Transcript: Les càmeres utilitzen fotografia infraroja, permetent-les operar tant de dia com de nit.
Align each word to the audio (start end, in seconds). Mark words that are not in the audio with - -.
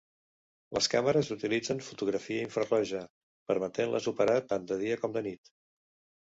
Les 0.77 0.87
càmeres 0.93 1.27
utilitzen 1.35 1.83
fotografia 1.87 2.45
infraroja, 2.45 3.03
permetent-les 3.53 4.09
operar 4.15 4.39
tant 4.55 4.67
de 4.73 4.81
dia 4.87 4.99
com 5.05 5.15
de 5.21 5.25
nit. 5.29 5.55